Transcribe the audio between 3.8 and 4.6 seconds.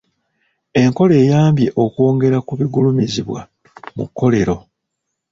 mu kkolero.